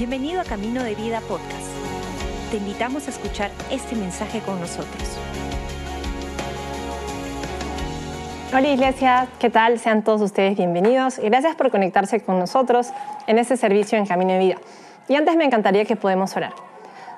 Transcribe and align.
Bienvenido 0.00 0.40
a 0.40 0.44
Camino 0.44 0.82
de 0.82 0.94
Vida 0.94 1.20
Podcast. 1.20 1.68
Te 2.50 2.56
invitamos 2.56 3.06
a 3.06 3.10
escuchar 3.10 3.50
este 3.70 3.94
mensaje 3.94 4.40
con 4.40 4.58
nosotros. 4.58 5.18
Hola 8.50 8.66
Iglesia, 8.66 9.28
¿qué 9.38 9.50
tal? 9.50 9.78
Sean 9.78 10.02
todos 10.02 10.22
ustedes 10.22 10.56
bienvenidos 10.56 11.18
y 11.18 11.24
gracias 11.24 11.54
por 11.54 11.70
conectarse 11.70 12.20
con 12.20 12.38
nosotros 12.38 12.88
en 13.26 13.36
este 13.36 13.58
servicio 13.58 13.98
en 13.98 14.06
Camino 14.06 14.32
de 14.32 14.38
Vida. 14.38 14.56
Y 15.06 15.16
antes 15.16 15.36
me 15.36 15.44
encantaría 15.44 15.84
que 15.84 15.96
podamos 15.96 16.34
orar. 16.34 16.54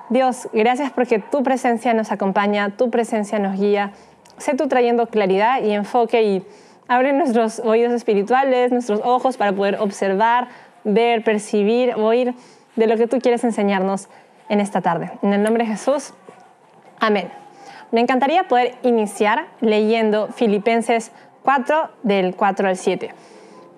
Dios, 0.09 0.49
gracias 0.51 0.91
porque 0.91 1.19
tu 1.19 1.41
presencia 1.41 1.93
nos 1.93 2.11
acompaña, 2.11 2.75
tu 2.75 2.89
presencia 2.89 3.39
nos 3.39 3.57
guía. 3.57 3.93
Sé 4.39 4.55
tú 4.55 4.67
trayendo 4.67 5.07
claridad 5.07 5.63
y 5.63 5.71
enfoque 5.71 6.21
y 6.23 6.43
abre 6.89 7.13
nuestros 7.13 7.59
oídos 7.59 7.93
espirituales, 7.93 8.73
nuestros 8.73 8.99
ojos 9.05 9.37
para 9.37 9.53
poder 9.53 9.77
observar, 9.79 10.49
ver, 10.83 11.23
percibir, 11.23 11.93
oír 11.95 12.35
de 12.75 12.87
lo 12.87 12.97
que 12.97 13.07
tú 13.07 13.19
quieres 13.19 13.43
enseñarnos 13.43 14.09
en 14.49 14.59
esta 14.59 14.81
tarde. 14.81 15.11
En 15.21 15.33
el 15.33 15.43
nombre 15.43 15.63
de 15.63 15.71
Jesús, 15.71 16.13
amén. 16.99 17.29
Me 17.91 18.01
encantaría 18.01 18.47
poder 18.47 18.75
iniciar 18.83 19.45
leyendo 19.61 20.29
Filipenses 20.29 21.11
4 21.43 21.89
del 22.03 22.35
4 22.35 22.67
al 22.67 22.77
7. 22.77 23.13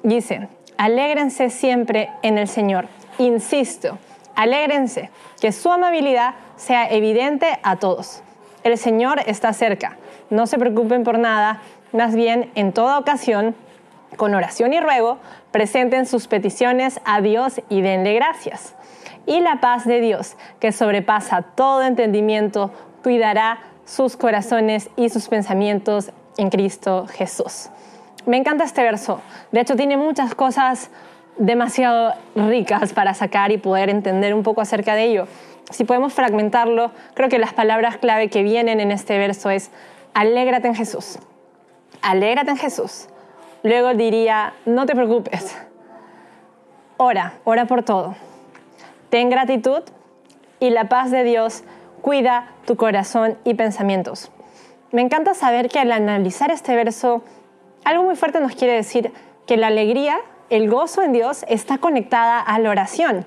Dice, 0.03 0.47
alégrense 0.77 1.49
siempre 1.49 2.09
en 2.21 2.37
el 2.37 2.47
Señor. 2.47 2.87
Insisto, 3.17 3.97
alégrense, 4.35 5.09
que 5.41 5.51
su 5.51 5.71
amabilidad 5.71 6.35
sea 6.55 6.87
evidente 6.89 7.59
a 7.63 7.75
todos. 7.75 8.21
El 8.63 8.77
Señor 8.77 9.19
está 9.25 9.51
cerca. 9.53 9.97
No 10.29 10.47
se 10.47 10.57
preocupen 10.57 11.03
por 11.03 11.19
nada, 11.19 11.61
más 11.91 12.15
bien 12.15 12.51
en 12.55 12.71
toda 12.71 12.97
ocasión, 12.97 13.55
con 14.17 14.33
oración 14.33 14.73
y 14.73 14.79
ruego, 14.79 15.17
presenten 15.51 16.05
sus 16.05 16.27
peticiones 16.27 16.99
a 17.05 17.21
Dios 17.21 17.61
y 17.69 17.81
denle 17.81 18.13
gracias 18.13 18.75
y 19.25 19.39
la 19.39 19.59
paz 19.59 19.85
de 19.85 20.01
Dios, 20.01 20.35
que 20.59 20.71
sobrepasa 20.71 21.41
todo 21.41 21.83
entendimiento, 21.83 22.71
cuidará 23.03 23.59
sus 23.85 24.17
corazones 24.17 24.89
y 24.95 25.09
sus 25.09 25.27
pensamientos 25.27 26.11
en 26.37 26.49
Cristo 26.49 27.07
Jesús. 27.07 27.69
Me 28.25 28.37
encanta 28.37 28.63
este 28.63 28.83
verso. 28.83 29.21
De 29.51 29.61
hecho, 29.61 29.75
tiene 29.75 29.97
muchas 29.97 30.33
cosas 30.33 30.89
demasiado 31.37 32.13
ricas 32.35 32.93
para 32.93 33.13
sacar 33.13 33.51
y 33.51 33.57
poder 33.57 33.89
entender 33.89 34.33
un 34.33 34.43
poco 34.43 34.61
acerca 34.61 34.95
de 34.95 35.03
ello. 35.03 35.27
Si 35.69 35.83
podemos 35.83 36.13
fragmentarlo, 36.13 36.91
creo 37.13 37.29
que 37.29 37.39
las 37.39 37.53
palabras 37.53 37.97
clave 37.97 38.29
que 38.29 38.43
vienen 38.43 38.79
en 38.79 38.91
este 38.91 39.17
verso 39.17 39.49
es 39.49 39.71
alégrate 40.13 40.67
en 40.67 40.75
Jesús. 40.75 41.19
Alégrate 42.01 42.51
en 42.51 42.57
Jesús. 42.57 43.07
Luego 43.65 43.93
diría, 43.93 44.53
no 44.65 44.85
te 44.85 44.95
preocupes. 44.95 45.57
Ora, 46.95 47.33
ora 47.43 47.65
por 47.65 47.83
todo 47.83 48.15
ten 49.15 49.29
gratitud 49.29 49.81
y 50.59 50.71
la 50.71 50.89
paz 50.89 51.09
de 51.09 51.23
Dios 51.23 51.63
cuida 52.01 52.49
tu 52.65 52.75
corazón 52.75 53.37
y 53.45 53.53
pensamientos. 53.53 54.29
Me 54.91 55.01
encanta 55.01 55.33
saber 55.33 55.69
que 55.69 55.79
al 55.79 55.89
analizar 55.93 56.51
este 56.51 56.75
verso, 56.75 57.23
algo 57.85 58.03
muy 58.03 58.17
fuerte 58.17 58.41
nos 58.41 58.55
quiere 58.55 58.73
decir 58.73 59.13
que 59.47 59.55
la 59.55 59.67
alegría, 59.67 60.17
el 60.49 60.69
gozo 60.69 61.01
en 61.01 61.13
Dios 61.13 61.45
está 61.47 61.77
conectada 61.77 62.41
a 62.41 62.59
la 62.59 62.69
oración. 62.69 63.25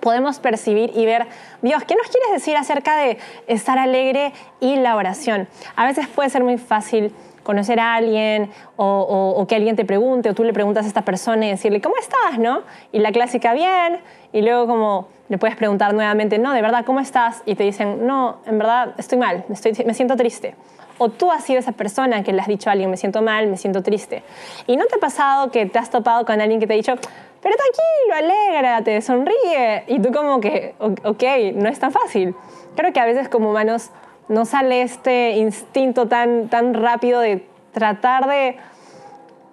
Podemos 0.00 0.38
percibir 0.38 0.90
y 0.94 1.04
ver, 1.04 1.26
Dios, 1.60 1.84
¿qué 1.84 1.94
nos 1.94 2.06
quieres 2.06 2.32
decir 2.32 2.56
acerca 2.56 2.96
de 2.96 3.18
estar 3.46 3.78
alegre 3.78 4.32
y 4.58 4.76
la 4.76 4.96
oración? 4.96 5.48
A 5.76 5.84
veces 5.84 6.08
puede 6.08 6.30
ser 6.30 6.44
muy 6.44 6.56
fácil 6.56 7.12
conocer 7.42 7.80
a 7.80 7.94
alguien 7.94 8.50
o, 8.76 9.44
que 9.48 9.56
alguien 9.56 9.76
te 9.76 9.84
pregunte 9.84 10.30
o 10.30 10.34
tú 10.34 10.44
le 10.44 10.52
preguntas 10.52 10.84
a 10.84 10.88
esta 10.88 11.02
persona 11.02 11.46
y 11.46 11.50
decirle, 11.50 11.80
¿cómo 11.80 11.96
estás? 11.98 12.38
¿no? 12.38 12.62
Y 12.92 12.98
la 13.00 13.12
clásica, 13.12 13.52
bien. 13.54 14.00
Y 14.32 14.42
luego 14.42 14.66
como 14.66 15.08
le 15.28 15.38
puedes 15.38 15.56
preguntar 15.56 15.94
nuevamente, 15.94 16.38
no, 16.38 16.52
de 16.52 16.62
verdad, 16.62 16.84
¿cómo 16.84 17.00
estás? 17.00 17.42
Y 17.46 17.54
te 17.54 17.64
dicen, 17.64 18.06
no, 18.06 18.38
en 18.46 18.58
verdad, 18.58 18.94
estoy 18.98 19.18
mal, 19.18 19.44
estoy, 19.50 19.72
me 19.84 19.94
siento 19.94 20.16
triste. 20.16 20.54
O 20.98 21.08
tú 21.08 21.30
has 21.30 21.44
sido 21.44 21.58
esa 21.58 21.72
persona 21.72 22.22
que 22.22 22.32
le 22.32 22.42
has 22.42 22.48
dicho 22.48 22.68
a 22.68 22.72
alguien, 22.72 22.90
me 22.90 22.96
siento 22.96 23.22
mal, 23.22 23.46
me 23.46 23.56
siento 23.56 23.82
triste. 23.82 24.22
Y 24.66 24.76
no 24.76 24.86
te 24.86 24.96
ha 24.96 24.98
pasado 24.98 25.50
que 25.50 25.66
te 25.66 25.78
has 25.78 25.88
topado 25.88 26.26
con 26.26 26.40
alguien 26.40 26.60
que 26.60 26.66
te 26.66 26.74
ha 26.74 26.76
dicho, 26.76 26.94
pero 27.42 27.54
tranquilo, 27.56 28.32
alégrate, 28.32 29.00
sonríe. 29.00 29.84
Y 29.86 30.00
tú 30.00 30.12
como 30.12 30.40
que, 30.40 30.74
ok, 30.78 31.22
no 31.54 31.68
es 31.68 31.78
tan 31.78 31.90
fácil. 31.90 32.34
Creo 32.76 32.92
que 32.92 33.00
a 33.00 33.06
veces 33.06 33.28
como 33.28 33.50
humanos 33.50 33.90
no 34.30 34.44
sale 34.44 34.82
este 34.82 35.32
instinto 35.32 36.06
tan, 36.06 36.48
tan 36.48 36.72
rápido 36.72 37.20
de 37.20 37.44
tratar 37.72 38.28
de 38.28 38.56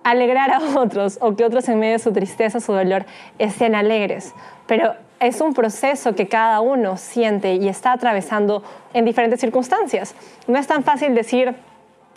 alegrar 0.03 0.51
a 0.51 0.59
otros 0.79 1.17
o 1.19 1.35
que 1.35 1.43
otros 1.43 1.67
en 1.67 1.79
medio 1.79 1.93
de 1.93 1.99
su 1.99 2.13
tristeza, 2.13 2.59
su 2.59 2.71
dolor, 2.73 3.05
estén 3.39 3.73
alegres. 3.73 4.35
Pero 4.67 4.93
es 5.19 5.41
un 5.41 5.55
proceso 5.55 6.13
que 6.13 6.27
cada 6.27 6.61
uno 6.61 6.95
siente 6.95 7.55
y 7.55 7.67
está 7.67 7.91
atravesando 7.91 8.63
en 8.93 9.03
diferentes 9.03 9.41
circunstancias. 9.41 10.13
No 10.45 10.59
es 10.59 10.67
tan 10.67 10.83
fácil 10.83 11.15
decir, 11.15 11.55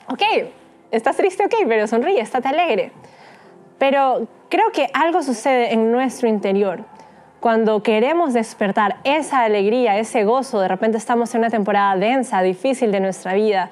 ok, 0.09 0.23
estás 0.91 1.17
triste, 1.17 1.47
ok, 1.47 1.55
pero 1.67 1.87
sonríe, 1.87 2.21
estate 2.21 2.49
alegre. 2.49 2.93
Pero 3.79 4.29
creo 4.51 4.71
que 4.71 4.91
algo 4.93 5.23
sucede 5.23 5.73
en 5.73 5.91
nuestro 5.91 6.29
interior 6.29 6.85
cuando 7.41 7.83
queremos 7.83 8.35
despertar 8.35 8.97
esa 9.05 9.43
alegría, 9.43 9.99
ese 9.99 10.25
gozo, 10.25 10.61
de 10.61 10.69
repente 10.69 10.99
estamos 10.99 11.35
en 11.35 11.41
una 11.41 11.51
temporada 11.51 11.97
densa, 11.97 12.43
difícil 12.43 12.93
de 12.93 13.01
nuestra 13.01 13.33
vida. 13.33 13.71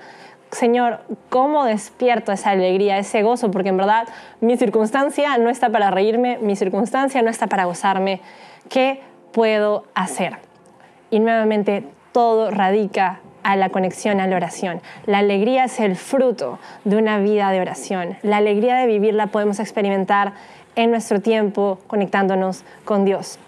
Señor, 0.51 1.01
¿cómo 1.29 1.67
despierto 1.67 2.33
esa 2.33 2.51
alegría, 2.51 2.99
ese 2.99 3.23
gozo? 3.23 3.51
Porque 3.51 3.69
en 3.69 3.77
verdad 3.77 4.09
mi 4.41 4.57
circunstancia 4.57 5.37
no 5.37 5.51
está 5.51 5.69
para 5.69 5.91
reírme, 5.91 6.39
mi 6.39 6.57
circunstancia 6.57 7.21
no 7.21 7.29
está 7.29 7.47
para 7.47 7.67
gozarme. 7.67 8.23
¿Qué 8.71 9.03
puedo 9.33 9.85
hacer? 9.95 10.39
Y 11.11 11.21
nuevamente 11.21 11.85
todo 12.13 12.51
radica 12.51 13.21
a 13.43 13.57
la 13.57 13.69
conexión 13.69 14.19
a 14.21 14.27
la 14.27 14.37
oración. 14.37 14.81
La 15.05 15.19
alegría 15.19 15.65
es 15.65 15.79
el 15.79 15.97
fruto 15.97 16.59
de 16.85 16.97
una 16.97 17.19
vida 17.19 17.51
de 17.51 17.61
oración. 17.61 18.17
La 18.23 18.39
alegría 18.39 18.77
de 18.77 18.87
vivirla 18.87 19.27
podemos 19.27 19.61
experimentar 19.61 20.33
en 20.75 20.91
nuestro 20.91 21.21
tiempo 21.21 21.79
conectándonos 21.87 22.65
con 22.85 23.05
Dios 23.05 23.39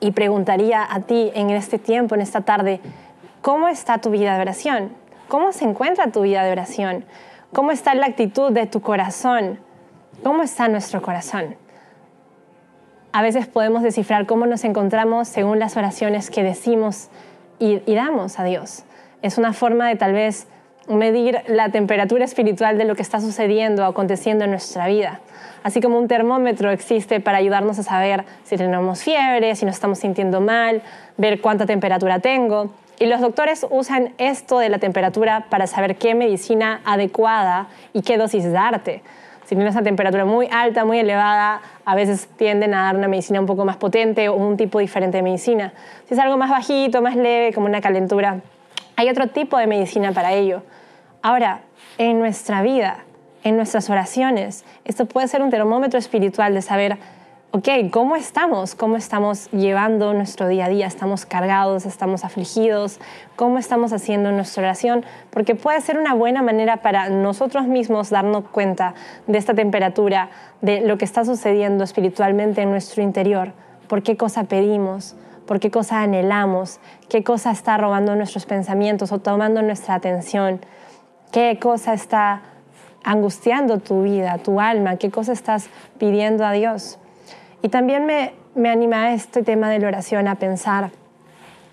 y 0.00 0.12
preguntaría 0.12 0.86
a 0.88 1.00
ti 1.00 1.30
en 1.34 1.50
este 1.50 1.78
tiempo, 1.78 2.14
en 2.14 2.20
esta 2.20 2.42
tarde, 2.42 2.80
¿cómo 3.42 3.68
está 3.68 3.98
tu 3.98 4.10
vida 4.10 4.34
de 4.34 4.42
oración? 4.42 4.90
¿Cómo 5.28 5.52
se 5.52 5.64
encuentra 5.64 6.10
tu 6.10 6.22
vida 6.22 6.44
de 6.44 6.52
oración? 6.52 7.04
¿Cómo 7.52 7.70
está 7.70 7.94
la 7.94 8.06
actitud 8.06 8.52
de 8.52 8.66
tu 8.66 8.80
corazón? 8.82 9.58
¿Cómo 10.22 10.42
está 10.42 10.68
nuestro 10.68 11.02
corazón? 11.02 11.56
A 13.12 13.22
veces 13.22 13.46
podemos 13.46 13.82
descifrar 13.82 14.26
cómo 14.26 14.46
nos 14.46 14.64
encontramos 14.64 15.28
según 15.28 15.60
las 15.60 15.76
oraciones 15.76 16.30
que 16.30 16.42
decimos 16.42 17.10
y, 17.58 17.78
damos 17.94 18.40
a 18.40 18.44
Dios. 18.44 18.84
Es 19.22 19.38
una 19.38 19.52
forma 19.52 19.88
de 19.88 19.96
tal 19.96 20.12
vez 20.12 20.48
medir 20.88 21.42
la 21.46 21.70
temperatura 21.70 22.24
espiritual 22.24 22.78
de 22.78 22.84
lo 22.84 22.94
que 22.94 23.02
está 23.02 23.20
sucediendo 23.20 23.82
o 23.82 23.86
aconteciendo 23.86 24.44
en 24.44 24.50
nuestra 24.50 24.86
vida. 24.86 25.20
Así 25.62 25.80
como 25.80 25.98
un 25.98 26.08
termómetro 26.08 26.70
existe 26.70 27.20
para 27.20 27.38
ayudarnos 27.38 27.78
a 27.78 27.82
saber 27.82 28.24
si 28.44 28.56
tenemos 28.56 29.02
fiebre, 29.02 29.54
si 29.56 29.64
nos 29.64 29.76
estamos 29.76 29.98
sintiendo 29.98 30.40
mal, 30.40 30.82
ver 31.16 31.40
cuánta 31.40 31.64
temperatura 31.64 32.18
tengo. 32.18 32.70
Y 32.98 33.06
los 33.06 33.20
doctores 33.20 33.66
usan 33.70 34.12
esto 34.18 34.58
de 34.58 34.68
la 34.68 34.78
temperatura 34.78 35.46
para 35.48 35.66
saber 35.66 35.96
qué 35.96 36.14
medicina 36.14 36.80
adecuada 36.84 37.68
y 37.92 38.02
qué 38.02 38.18
dosis 38.18 38.52
darte. 38.52 39.02
Si 39.46 39.54
tienes 39.54 39.74
una 39.74 39.82
temperatura 39.82 40.24
muy 40.24 40.48
alta, 40.50 40.84
muy 40.84 40.98
elevada, 40.98 41.60
a 41.84 41.94
veces 41.94 42.28
tienden 42.36 42.72
a 42.72 42.84
dar 42.84 42.96
una 42.96 43.08
medicina 43.08 43.40
un 43.40 43.46
poco 43.46 43.64
más 43.64 43.76
potente 43.76 44.28
o 44.28 44.36
un 44.36 44.56
tipo 44.56 44.78
diferente 44.78 45.18
de 45.18 45.22
medicina. 45.22 45.72
Si 46.08 46.14
es 46.14 46.20
algo 46.20 46.36
más 46.38 46.50
bajito, 46.50 47.02
más 47.02 47.16
leve, 47.16 47.52
como 47.52 47.66
una 47.66 47.80
calentura, 47.80 48.40
hay 48.96 49.08
otro 49.08 49.28
tipo 49.28 49.58
de 49.58 49.66
medicina 49.66 50.12
para 50.12 50.32
ello. 50.32 50.62
Ahora, 51.22 51.62
en 51.98 52.18
nuestra 52.18 52.62
vida, 52.62 52.98
en 53.42 53.56
nuestras 53.56 53.90
oraciones, 53.90 54.64
esto 54.84 55.06
puede 55.06 55.28
ser 55.28 55.42
un 55.42 55.50
termómetro 55.50 55.98
espiritual 55.98 56.54
de 56.54 56.62
saber, 56.62 56.98
ok, 57.50 57.68
¿cómo 57.90 58.16
estamos? 58.16 58.74
¿Cómo 58.74 58.96
estamos 58.96 59.50
llevando 59.52 60.12
nuestro 60.12 60.48
día 60.48 60.66
a 60.66 60.68
día? 60.68 60.86
¿Estamos 60.86 61.24
cargados? 61.26 61.86
¿Estamos 61.86 62.24
afligidos? 62.24 63.00
¿Cómo 63.36 63.58
estamos 63.58 63.92
haciendo 63.92 64.32
nuestra 64.32 64.62
oración? 64.62 65.04
Porque 65.30 65.54
puede 65.54 65.80
ser 65.80 65.98
una 65.98 66.14
buena 66.14 66.42
manera 66.42 66.78
para 66.78 67.08
nosotros 67.08 67.66
mismos 67.66 68.10
darnos 68.10 68.44
cuenta 68.48 68.94
de 69.26 69.38
esta 69.38 69.54
temperatura, 69.54 70.30
de 70.62 70.80
lo 70.80 70.98
que 70.98 71.04
está 71.04 71.24
sucediendo 71.24 71.84
espiritualmente 71.84 72.62
en 72.62 72.70
nuestro 72.70 73.02
interior, 73.02 73.52
por 73.88 74.02
qué 74.02 74.16
cosa 74.16 74.44
pedimos, 74.44 75.14
por 75.46 75.60
qué 75.60 75.70
cosa 75.70 76.02
anhelamos, 76.02 76.80
qué 77.08 77.22
cosa 77.22 77.50
está 77.50 77.76
robando 77.76 78.16
nuestros 78.16 78.46
pensamientos 78.46 79.12
o 79.12 79.18
tomando 79.18 79.62
nuestra 79.62 79.94
atención 79.94 80.60
qué 81.34 81.58
cosa 81.60 81.94
está 81.94 82.42
angustiando 83.02 83.80
tu 83.80 84.04
vida, 84.04 84.38
tu 84.38 84.60
alma, 84.60 84.96
qué 84.96 85.10
cosa 85.10 85.32
estás 85.32 85.68
pidiendo 85.98 86.46
a 86.46 86.52
Dios. 86.52 86.98
Y 87.60 87.70
también 87.70 88.06
me, 88.06 88.34
me 88.54 88.70
anima 88.70 89.12
este 89.12 89.42
tema 89.42 89.68
de 89.68 89.80
la 89.80 89.88
oración 89.88 90.28
a 90.28 90.36
pensar, 90.36 90.90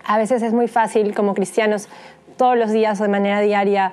a 0.04 0.18
veces 0.18 0.42
es 0.42 0.52
muy 0.52 0.66
fácil 0.66 1.14
como 1.14 1.32
cristianos 1.34 1.88
todos 2.36 2.58
los 2.58 2.72
días 2.72 3.00
o 3.00 3.04
de 3.04 3.08
manera 3.08 3.40
diaria 3.40 3.92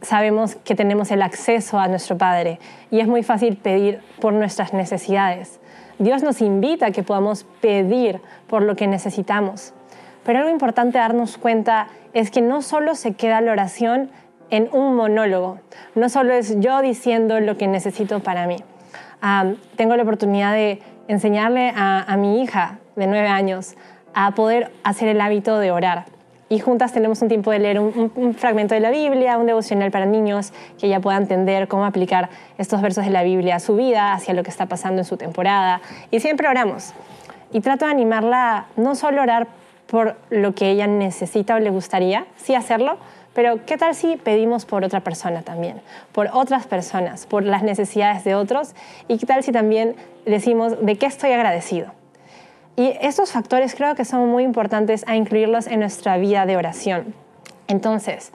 sabemos 0.00 0.56
que 0.64 0.74
tenemos 0.74 1.10
el 1.10 1.20
acceso 1.20 1.78
a 1.78 1.86
nuestro 1.86 2.16
Padre 2.16 2.58
y 2.90 3.00
es 3.00 3.06
muy 3.06 3.22
fácil 3.22 3.58
pedir 3.58 4.00
por 4.20 4.32
nuestras 4.32 4.72
necesidades. 4.72 5.59
Dios 6.00 6.22
nos 6.22 6.40
invita 6.40 6.86
a 6.86 6.90
que 6.92 7.02
podamos 7.02 7.44
pedir 7.60 8.22
por 8.48 8.62
lo 8.62 8.74
que 8.74 8.86
necesitamos. 8.86 9.74
Pero 10.24 10.38
algo 10.38 10.50
importante 10.50 10.96
darnos 10.96 11.36
cuenta 11.36 11.88
es 12.14 12.30
que 12.30 12.40
no 12.40 12.62
solo 12.62 12.94
se 12.94 13.12
queda 13.12 13.42
la 13.42 13.52
oración 13.52 14.10
en 14.48 14.70
un 14.72 14.96
monólogo, 14.96 15.60
no 15.94 16.08
solo 16.08 16.32
es 16.32 16.58
yo 16.58 16.80
diciendo 16.80 17.38
lo 17.38 17.58
que 17.58 17.68
necesito 17.68 18.20
para 18.20 18.46
mí. 18.46 18.56
tengo 19.76 19.94
la 19.94 20.02
oportunidad 20.02 20.54
de 20.54 20.80
enseñarle 21.06 21.72
a 21.76 22.16
mi 22.16 22.42
hija 22.42 22.78
de 22.96 23.06
nueve 23.06 23.28
años 23.28 23.76
a 24.14 24.32
poder 24.32 24.72
hacer 24.82 25.08
el 25.08 25.20
hábito 25.20 25.58
de 25.58 25.70
orar 25.70 26.06
y 26.50 26.58
juntas 26.58 26.92
tenemos 26.92 27.22
un 27.22 27.28
tiempo 27.28 27.52
de 27.52 27.60
leer 27.60 27.78
un, 27.78 28.34
fragmento 28.36 28.74
de 28.74 28.80
la 28.80 28.90
Biblia, 28.90 29.38
un 29.38 29.46
devocional 29.46 29.92
para 29.92 30.04
niños, 30.04 30.52
que 30.80 30.88
ella 30.88 30.98
pueda 30.98 31.16
entender 31.16 31.68
cómo 31.68 31.84
aplicar 31.84 32.28
estos 32.58 32.82
versos 32.82 33.04
de 33.04 33.12
la 33.12 33.22
Biblia 33.22 33.54
a 33.54 33.60
su 33.60 33.76
vida, 33.76 34.12
hacia 34.12 34.34
lo 34.34 34.42
que 34.42 34.50
está 34.50 34.66
pasando 34.66 35.00
en 35.00 35.04
su 35.04 35.16
temporada. 35.16 35.80
Y 36.10 36.18
siempre 36.18 36.48
oramos. 36.48 36.92
Y 37.52 37.60
trato 37.60 37.84
de 37.84 37.92
animarla 37.92 38.66
no 38.76 38.96
solo 38.96 39.20
a 39.20 39.22
orar 39.22 39.46
por 39.86 40.16
lo 40.28 40.52
que 40.52 40.70
ella 40.70 40.88
necesita 40.88 41.54
o 41.54 41.60
le 41.60 41.70
gustaría, 41.70 42.26
sí 42.36 42.56
hacerlo, 42.56 42.98
pero 43.32 43.64
¿qué 43.64 43.78
tal 43.78 43.94
si 43.94 44.16
pedimos 44.16 44.64
por 44.64 44.84
otra 44.84 45.02
persona 45.02 45.42
también? 45.42 45.80
Por 46.10 46.30
otras 46.32 46.66
personas, 46.66 47.26
por 47.26 47.44
las 47.44 47.62
necesidades 47.62 48.24
de 48.24 48.34
otros. 48.34 48.74
¿Y 49.06 49.18
qué 49.18 49.26
tal 49.26 49.44
si 49.44 49.52
también 49.52 49.94
decimos 50.26 50.84
de 50.84 50.96
qué 50.96 51.06
estoy 51.06 51.30
agradecido? 51.30 51.99
Y 52.76 52.96
estos 53.00 53.32
factores 53.32 53.74
creo 53.74 53.94
que 53.94 54.04
son 54.04 54.28
muy 54.28 54.44
importantes 54.44 55.04
a 55.06 55.16
incluirlos 55.16 55.66
en 55.66 55.80
nuestra 55.80 56.16
vida 56.16 56.46
de 56.46 56.56
oración. 56.56 57.14
Entonces, 57.68 58.32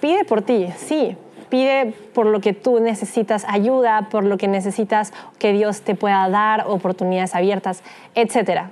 pide 0.00 0.24
por 0.24 0.42
ti, 0.42 0.68
sí, 0.76 1.16
pide 1.48 1.94
por 2.14 2.26
lo 2.26 2.40
que 2.40 2.52
tú 2.52 2.80
necesitas 2.80 3.44
ayuda, 3.48 4.08
por 4.10 4.24
lo 4.24 4.38
que 4.38 4.48
necesitas 4.48 5.12
que 5.38 5.52
Dios 5.52 5.82
te 5.82 5.94
pueda 5.94 6.28
dar, 6.28 6.64
oportunidades 6.66 7.34
abiertas, 7.34 7.82
etc. 8.14 8.68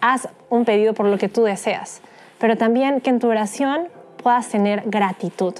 Haz 0.00 0.28
un 0.48 0.64
pedido 0.64 0.94
por 0.94 1.06
lo 1.06 1.18
que 1.18 1.28
tú 1.28 1.44
deseas, 1.44 2.00
pero 2.38 2.56
también 2.56 3.00
que 3.00 3.10
en 3.10 3.18
tu 3.18 3.28
oración 3.28 3.88
puedas 4.22 4.48
tener 4.48 4.82
gratitud. 4.86 5.54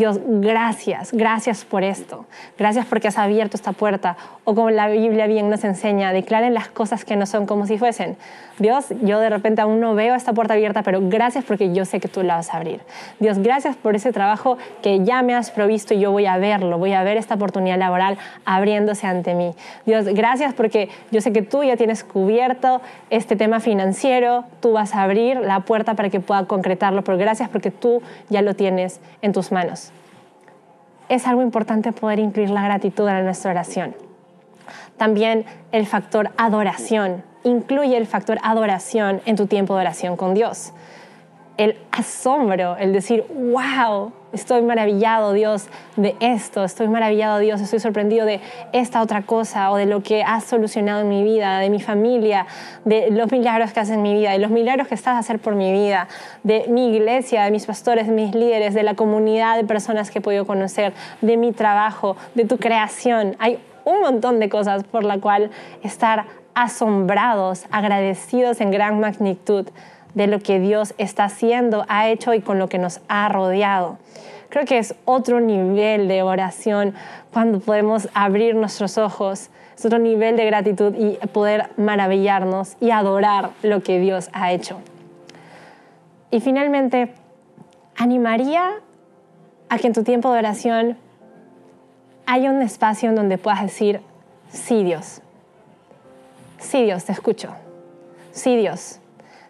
Dios, 0.00 0.18
gracias, 0.24 1.12
gracias 1.12 1.66
por 1.66 1.84
esto, 1.84 2.24
gracias 2.56 2.86
porque 2.86 3.08
has 3.08 3.18
abierto 3.18 3.58
esta 3.58 3.72
puerta. 3.72 4.16
O 4.44 4.54
como 4.54 4.70
la 4.70 4.88
Biblia 4.88 5.26
bien 5.26 5.50
nos 5.50 5.62
enseña, 5.62 6.14
declaren 6.14 6.54
las 6.54 6.68
cosas 6.68 7.04
que 7.04 7.16
no 7.16 7.26
son 7.26 7.44
como 7.44 7.66
si 7.66 7.76
fuesen. 7.76 8.16
Dios, 8.58 8.86
yo 9.02 9.20
de 9.20 9.28
repente 9.28 9.60
aún 9.60 9.78
no 9.78 9.94
veo 9.94 10.14
esta 10.14 10.32
puerta 10.32 10.54
abierta, 10.54 10.82
pero 10.82 11.00
gracias 11.02 11.44
porque 11.44 11.74
yo 11.74 11.84
sé 11.84 12.00
que 12.00 12.08
tú 12.08 12.22
la 12.22 12.36
vas 12.36 12.52
a 12.52 12.56
abrir. 12.56 12.80
Dios, 13.18 13.38
gracias 13.38 13.76
por 13.76 13.94
ese 13.94 14.10
trabajo 14.10 14.56
que 14.82 15.04
ya 15.04 15.22
me 15.22 15.34
has 15.34 15.50
provisto 15.50 15.92
y 15.92 16.00
yo 16.00 16.12
voy 16.12 16.24
a 16.24 16.38
verlo, 16.38 16.78
voy 16.78 16.94
a 16.94 17.02
ver 17.02 17.18
esta 17.18 17.34
oportunidad 17.34 17.78
laboral 17.78 18.16
abriéndose 18.46 19.06
ante 19.06 19.34
mí. 19.34 19.54
Dios, 19.84 20.06
gracias 20.06 20.54
porque 20.54 20.88
yo 21.10 21.20
sé 21.20 21.32
que 21.32 21.42
tú 21.42 21.62
ya 21.62 21.76
tienes 21.76 22.04
cubierto 22.04 22.80
este 23.10 23.36
tema 23.36 23.60
financiero, 23.60 24.44
tú 24.60 24.72
vas 24.72 24.94
a 24.94 25.02
abrir 25.02 25.40
la 25.40 25.60
puerta 25.60 25.94
para 25.94 26.08
que 26.08 26.20
pueda 26.20 26.46
concretarlo, 26.46 27.04
pero 27.04 27.18
gracias 27.18 27.50
porque 27.50 27.70
tú 27.70 28.00
ya 28.30 28.40
lo 28.40 28.54
tienes 28.54 29.00
en 29.20 29.32
tus 29.32 29.52
manos 29.52 29.89
es 31.10 31.26
algo 31.26 31.42
importante 31.42 31.92
poder 31.92 32.20
incluir 32.20 32.50
la 32.50 32.62
gratitud 32.62 33.06
en 33.08 33.24
nuestra 33.24 33.50
oración. 33.50 33.94
También 34.96 35.44
el 35.72 35.86
factor 35.86 36.30
adoración. 36.38 37.24
Incluye 37.42 37.96
el 37.96 38.06
factor 38.06 38.38
adoración 38.42 39.20
en 39.26 39.34
tu 39.34 39.46
tiempo 39.46 39.74
de 39.74 39.80
oración 39.80 40.16
con 40.16 40.34
Dios. 40.34 40.72
El 41.56 41.76
asombro, 41.90 42.76
el 42.76 42.92
decir, 42.92 43.24
wow, 43.28 44.12
estoy 44.32 44.62
maravillado 44.62 45.32
Dios 45.32 45.68
de 45.96 46.16
esto, 46.20 46.64
estoy 46.64 46.88
maravillado 46.88 47.38
Dios, 47.38 47.60
estoy 47.60 47.80
sorprendido 47.80 48.26
de 48.26 48.40
esta 48.72 49.02
otra 49.02 49.22
cosa 49.22 49.70
o 49.70 49.76
de 49.76 49.86
lo 49.86 50.02
que 50.02 50.22
has 50.22 50.44
solucionado 50.44 51.00
en 51.00 51.08
mi 51.08 51.22
vida, 51.22 51.58
de 51.58 51.70
mi 51.70 51.80
familia, 51.80 52.46
de 52.84 53.10
los 53.10 53.30
milagros 53.30 53.72
que 53.72 53.80
haces 53.80 53.94
en 53.94 54.02
mi 54.02 54.14
vida, 54.14 54.32
de 54.32 54.38
los 54.38 54.50
milagros 54.50 54.88
que 54.88 54.94
estás 54.94 55.14
a 55.14 55.18
hacer 55.18 55.38
por 55.38 55.54
mi 55.54 55.72
vida, 55.72 56.08
de 56.42 56.66
mi 56.68 56.94
iglesia, 56.94 57.44
de 57.44 57.50
mis 57.50 57.66
pastores, 57.66 58.06
de 58.06 58.12
mis 58.12 58.34
líderes, 58.34 58.74
de 58.74 58.82
la 58.82 58.94
comunidad 58.94 59.56
de 59.56 59.64
personas 59.64 60.10
que 60.10 60.18
he 60.20 60.22
podido 60.22 60.46
conocer, 60.46 60.92
de 61.20 61.36
mi 61.36 61.52
trabajo, 61.52 62.16
de 62.34 62.44
tu 62.44 62.58
creación. 62.58 63.36
Hay 63.38 63.58
un 63.84 64.00
montón 64.00 64.38
de 64.40 64.48
cosas 64.48 64.84
por 64.84 65.04
la 65.04 65.18
cual 65.18 65.50
estar 65.82 66.26
asombrados, 66.54 67.64
agradecidos 67.70 68.60
en 68.60 68.70
gran 68.70 69.00
magnitud 69.00 69.66
de 70.14 70.26
lo 70.26 70.40
que 70.40 70.60
Dios 70.60 70.94
está 70.98 71.24
haciendo, 71.24 71.84
ha 71.88 72.08
hecho 72.08 72.34
y 72.34 72.40
con 72.40 72.58
lo 72.58 72.68
que 72.68 72.78
nos 72.78 73.00
ha 73.08 73.28
rodeado. 73.28 73.98
Creo 74.48 74.64
que 74.64 74.78
es 74.78 74.94
otro 75.04 75.40
nivel 75.40 76.08
de 76.08 76.22
oración 76.22 76.94
cuando 77.32 77.60
podemos 77.60 78.08
abrir 78.14 78.56
nuestros 78.56 78.98
ojos, 78.98 79.50
es 79.76 79.86
otro 79.86 79.98
nivel 79.98 80.36
de 80.36 80.44
gratitud 80.46 80.94
y 80.96 81.24
poder 81.28 81.70
maravillarnos 81.76 82.76
y 82.80 82.90
adorar 82.90 83.50
lo 83.62 83.82
que 83.82 84.00
Dios 84.00 84.28
ha 84.32 84.52
hecho. 84.52 84.80
Y 86.32 86.40
finalmente, 86.40 87.14
animaría 87.96 88.74
a 89.68 89.78
que 89.78 89.86
en 89.86 89.92
tu 89.92 90.02
tiempo 90.02 90.32
de 90.32 90.38
oración 90.38 90.96
haya 92.26 92.50
un 92.50 92.62
espacio 92.62 93.08
en 93.08 93.16
donde 93.16 93.38
puedas 93.38 93.62
decir, 93.62 94.00
sí 94.48 94.84
Dios, 94.84 95.20
sí 96.58 96.84
Dios, 96.84 97.04
te 97.04 97.12
escucho, 97.12 97.50
sí 98.32 98.56
Dios, 98.56 98.99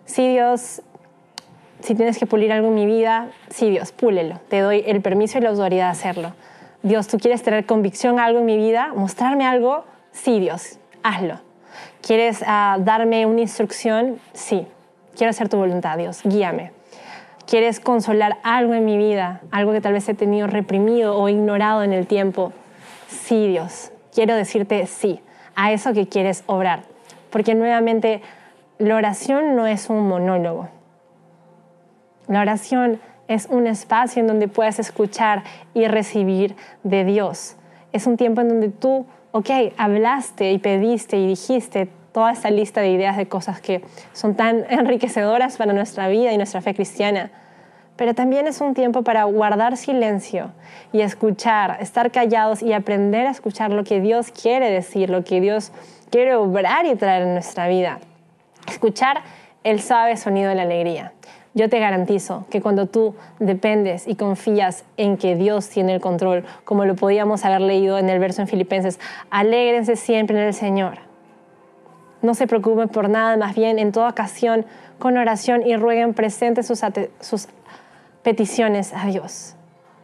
sí 0.05 0.29
Dios, 0.29 0.83
si 1.81 1.95
tienes 1.95 2.19
que 2.19 2.27
pulir 2.27 2.53
algo 2.53 2.69
en 2.69 2.75
mi 2.75 2.87
vida, 2.87 3.29
sí 3.49 3.71
Dios, 3.71 3.93
púlelo. 3.93 4.41
Te 4.49 4.61
doy 4.61 4.85
el 4.87 5.01
permiso 5.01 5.39
y 5.39 5.41
la 5.41 5.51
autoridad 5.51 5.87
de 5.87 5.91
hacerlo. 5.91 6.33
Dios, 6.83 7.09
tú 7.09 7.19
quieres 7.19 7.43
tener 7.43 7.67
convicción 7.67 8.19
algo 8.19 8.41
en 8.41 8.47
mi 8.47 8.57
vida, 8.57 8.93
mostrarme 8.95 9.47
algo, 9.47 9.85
sí 10.13 10.41
Dios, 10.41 10.79
hazlo. 11.03 11.41
¿Quieres 12.03 12.43
ah, 12.47 12.79
darme 12.81 13.27
una 13.27 13.41
instrucción? 13.41 14.19
Sí. 14.33 14.67
Quiero 15.17 15.31
hacer 15.31 15.49
tu 15.49 15.59
voluntad, 15.59 15.99
Dios, 15.99 16.21
guíame. 16.25 16.73
¿Quieres 17.47 17.81
consolar 17.81 18.39
algo 18.43 18.75
en 18.75 18.85
mi 18.85 18.97
vida? 18.97 19.41
Algo 19.51 19.73
que 19.73 19.81
tal 19.81 19.93
vez 19.93 20.09
he 20.09 20.15
tenido 20.15 20.47
reprimido 20.47 21.17
o 21.17 21.29
ignorado 21.29 21.83
en 21.83 21.93
el 21.93 22.07
tiempo. 22.07 22.53
Sí, 23.09 23.49
Dios. 23.49 23.91
Quiero 24.15 24.35
decirte 24.35 24.87
sí 24.87 25.21
a 25.57 25.73
eso 25.73 25.93
que 25.93 26.07
quieres 26.07 26.45
obrar. 26.47 26.85
Porque 27.31 27.55
nuevamente 27.55 28.23
la 28.81 28.97
oración 28.97 29.57
no 29.57 29.67
es 29.67 29.91
un 29.91 30.09
monólogo. 30.09 30.71
La 32.29 32.41
oración 32.41 32.99
es 33.29 33.47
un 33.51 33.67
espacio 33.67 34.21
en 34.21 34.27
donde 34.27 34.49
puedes 34.49 34.79
escuchar 34.79 35.43
y 35.75 35.87
recibir 35.87 36.57
de 36.83 37.05
Dios. 37.05 37.57
Es 37.93 38.07
un 38.07 38.17
tiempo 38.17 38.41
en 38.41 38.49
donde 38.49 38.71
tú, 38.71 39.05
ok, 39.33 39.51
hablaste 39.77 40.53
y 40.53 40.59
pediste 40.59 41.19
y 41.19 41.27
dijiste 41.27 41.91
toda 42.13 42.33
esta 42.33 42.51
lista 42.51 42.81
de 42.81 42.91
ideas 42.91 43.19
de 43.19 43.29
cosas 43.29 43.61
que 43.61 43.85
son 44.15 44.35
tan 44.35 44.65
enriquecedoras 44.71 45.59
para 45.59 45.75
nuestra 45.75 46.09
vida 46.09 46.33
y 46.33 46.39
nuestra 46.39 46.63
fe 46.63 46.75
cristiana. 46.75 47.31
Pero 47.97 48.15
también 48.15 48.47
es 48.47 48.63
un 48.63 48.73
tiempo 48.73 49.03
para 49.03 49.25
guardar 49.25 49.77
silencio 49.77 50.53
y 50.91 51.03
escuchar, 51.03 51.77
estar 51.81 52.11
callados 52.11 52.63
y 52.63 52.73
aprender 52.73 53.27
a 53.27 53.31
escuchar 53.31 53.73
lo 53.73 53.85
que 53.85 54.01
Dios 54.01 54.31
quiere 54.31 54.71
decir, 54.71 55.11
lo 55.11 55.23
que 55.23 55.43
Dios 55.43 55.71
quiere 56.11 56.35
obrar 56.35 56.87
y 56.87 56.95
traer 56.95 57.25
en 57.25 57.35
nuestra 57.35 57.69
vida 57.69 58.01
escuchar 58.69 59.23
el 59.65 59.81
suave 59.81 60.17
sonido 60.17 60.49
de 60.49 60.55
la 60.55 60.63
alegría. 60.63 61.13
Yo 61.53 61.69
te 61.69 61.81
garantizo 61.81 62.47
que 62.49 62.61
cuando 62.61 62.87
tú 62.87 63.15
dependes 63.41 64.07
y 64.07 64.15
confías 64.15 64.85
en 64.97 65.17
que 65.17 65.35
Dios 65.35 65.69
tiene 65.69 65.95
el 65.95 66.01
control, 66.01 66.45
como 66.65 66.85
lo 66.85 66.95
podíamos 66.95 67.45
haber 67.45 67.61
leído 67.61 67.99
en 67.99 68.09
el 68.09 68.21
verso 68.21 68.43
en 68.43 68.49
Filipenses, 68.49 69.01
alégrense 69.31 69.97
siempre 69.97 70.39
en 70.39 70.45
el 70.45 70.55
Señor. 70.55 70.99
No 72.23 72.35
se 72.35 72.47
preocupen 72.47 72.89
por 72.89 73.09
nada, 73.09 73.37
más 73.37 73.57
bien 73.57 73.79
en 73.79 73.91
toda 73.91 74.11
ocasión, 74.11 74.65
con 74.99 75.17
oración 75.17 75.67
y 75.67 75.77
rueguen 75.77 76.15
presentes 76.15 76.67
sus, 76.67 76.83
sus 77.21 77.49
peticiones 78.23 78.93
a 78.95 79.07
Dios. 79.07 79.57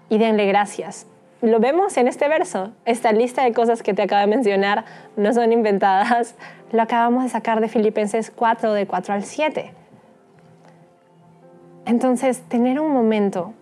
Y 0.09 0.19
denle 0.19 0.47
gracias 0.47 1.07
lo 1.43 1.61
vemos 1.61 1.97
en 1.97 2.09
este 2.09 2.29
verso. 2.29 2.73
Esta 2.85 3.13
lista 3.13 3.45
de 3.45 3.53
cosas 3.53 3.83
que 3.83 3.95
te 3.95 4.03
acabo 4.03 4.21
de 4.21 4.27
mencionar 4.27 4.85
no 5.17 5.33
son 5.33 5.53
inventadas, 5.53 6.35
lo 6.73 6.83
acabamos 6.83 7.25
de 7.25 7.31
sacar 7.31 7.61
de 7.61 7.69
Filipenses 7.69 8.31
4, 8.35 8.73
de 8.73 8.87
4 8.87 9.15
al 9.15 9.25
7. 9.25 9.73
Entonces, 11.85 12.41
tener 12.49 12.81
un 12.81 12.93
momento 12.93 13.53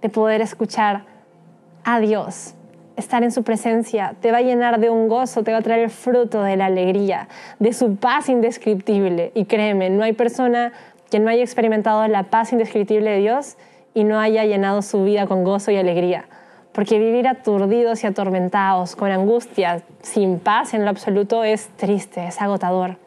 de 0.00 0.08
poder 0.08 0.40
escuchar 0.40 1.02
a 1.84 2.00
Dios, 2.00 2.54
estar 2.96 3.22
en 3.22 3.32
su 3.32 3.42
presencia, 3.42 4.14
te 4.20 4.32
va 4.32 4.38
a 4.38 4.42
llenar 4.42 4.80
de 4.80 4.88
un 4.88 5.08
gozo, 5.08 5.42
te 5.42 5.52
va 5.52 5.58
a 5.58 5.62
traer 5.62 5.80
el 5.80 5.90
fruto 5.90 6.42
de 6.42 6.56
la 6.56 6.66
alegría, 6.66 7.28
de 7.58 7.72
su 7.74 7.96
paz 7.96 8.28
indescriptible. 8.28 9.32
Y 9.34 9.44
créeme, 9.44 9.90
no 9.90 10.04
hay 10.04 10.14
persona 10.14 10.72
que 11.10 11.18
no 11.18 11.28
haya 11.28 11.42
experimentado 11.42 12.06
la 12.08 12.22
paz 12.24 12.52
indescriptible 12.52 13.10
de 13.10 13.18
Dios 13.18 13.56
y 13.92 14.04
no 14.04 14.18
haya 14.18 14.44
llenado 14.44 14.80
su 14.80 15.04
vida 15.04 15.26
con 15.26 15.44
gozo 15.44 15.70
y 15.70 15.76
alegría 15.76 16.26
porque 16.76 16.98
vivir 16.98 17.26
aturdidos 17.26 18.04
y 18.04 18.06
atormentados, 18.06 18.96
con 18.96 19.10
angustia, 19.10 19.80
sin 20.02 20.38
paz 20.38 20.74
en 20.74 20.84
lo 20.84 20.90
absoluto, 20.90 21.42
es 21.42 21.70
triste, 21.78 22.26
es 22.26 22.42
agotador. 22.42 22.98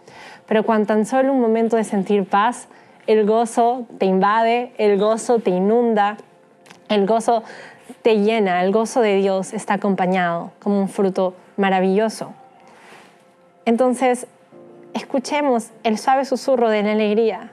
Pero 0.47 0.63
cuando 0.63 0.87
tan 0.87 1.05
solo 1.05 1.31
un 1.31 1.39
momento 1.39 1.75
de 1.75 1.83
sentir 1.83 2.25
paz, 2.25 2.67
el 3.05 3.27
gozo 3.27 3.85
te 3.99 4.07
invade, 4.07 4.73
el 4.79 4.97
gozo 4.97 5.37
te 5.37 5.51
inunda, 5.51 6.17
el 6.89 7.05
gozo 7.05 7.43
te 8.01 8.17
llena, 8.17 8.63
el 8.63 8.71
gozo 8.71 9.01
de 9.01 9.17
Dios 9.17 9.53
está 9.53 9.75
acompañado 9.75 10.51
como 10.57 10.79
un 10.79 10.89
fruto 10.89 11.35
maravilloso. 11.55 12.33
Entonces, 13.65 14.25
escuchemos 14.95 15.69
el 15.83 15.99
suave 15.99 16.25
susurro 16.25 16.69
de 16.69 16.81
la 16.81 16.93
alegría. 16.93 17.51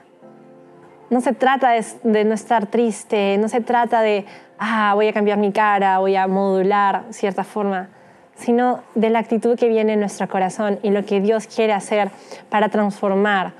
No 1.09 1.21
se 1.21 1.33
trata 1.33 1.71
de, 1.71 2.25
no 2.25 2.33
estar 2.33 2.65
triste, 2.67 3.37
no 3.37 3.47
se 3.47 3.61
trata 3.61 4.01
de, 4.01 4.25
ah, 4.59 4.91
voy 4.93 5.07
a 5.07 5.13
cambiar 5.13 5.37
mi 5.37 5.51
cara, 5.51 5.99
voy 5.99 6.15
a 6.15 6.27
modular 6.27 7.03
cierta 7.11 7.43
forma, 7.43 7.89
sino 8.35 8.81
de 8.93 9.09
la 9.09 9.19
actitud 9.19 9.57
que 9.57 9.69
viene 9.69 9.93
en 9.93 10.01
nuestro 10.01 10.27
corazón 10.27 10.79
y 10.83 10.89
lo 10.89 11.05
que 11.05 11.21
Dios 11.21 11.47
quiere 11.47 11.73
hacer 11.73 12.11
para 12.49 12.69
transformar 12.69 13.53